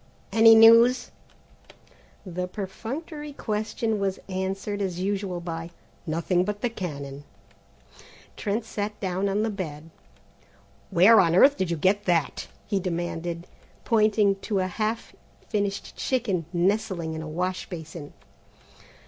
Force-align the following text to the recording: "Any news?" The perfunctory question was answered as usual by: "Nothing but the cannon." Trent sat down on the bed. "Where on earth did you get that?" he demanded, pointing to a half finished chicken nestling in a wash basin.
"Any 0.31 0.55
news?" 0.55 1.11
The 2.25 2.47
perfunctory 2.47 3.33
question 3.33 3.99
was 3.99 4.17
answered 4.27 4.81
as 4.81 4.99
usual 4.99 5.39
by: 5.39 5.69
"Nothing 6.07 6.43
but 6.43 6.61
the 6.61 6.71
cannon." 6.71 7.23
Trent 8.35 8.65
sat 8.65 8.99
down 8.99 9.29
on 9.29 9.43
the 9.43 9.51
bed. 9.51 9.91
"Where 10.89 11.19
on 11.19 11.35
earth 11.35 11.55
did 11.55 11.69
you 11.69 11.77
get 11.77 12.05
that?" 12.05 12.47
he 12.65 12.79
demanded, 12.79 13.45
pointing 13.85 14.37
to 14.37 14.57
a 14.57 14.65
half 14.65 15.13
finished 15.47 15.95
chicken 15.95 16.47
nestling 16.51 17.13
in 17.13 17.21
a 17.21 17.29
wash 17.29 17.69
basin. 17.69 18.13